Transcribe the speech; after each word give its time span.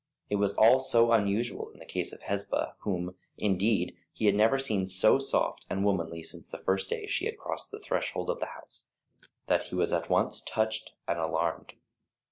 It 0.31 0.37
was 0.37 0.55
all 0.55 0.79
so 0.79 1.11
unusual 1.11 1.69
in 1.69 1.77
the 1.77 1.85
case 1.85 2.11
of 2.11 2.21
Hesba, 2.21 2.73
whom, 2.79 3.13
indeed, 3.37 3.95
he 4.11 4.25
had 4.25 4.33
never 4.33 4.57
seen 4.57 4.87
so 4.87 5.19
soft 5.19 5.67
and 5.69 5.85
womanly 5.85 6.23
since 6.23 6.49
the 6.49 6.57
first 6.57 6.89
day 6.89 7.05
she 7.05 7.25
had 7.27 7.37
crossed 7.37 7.69
the 7.69 7.77
threshold 7.79 8.31
of 8.31 8.39
the 8.39 8.47
house, 8.47 8.87
that 9.45 9.65
he 9.65 9.75
was 9.75 9.93
at 9.93 10.09
once 10.09 10.41
touched 10.41 10.93
and 11.07 11.19
alarmed. 11.19 11.73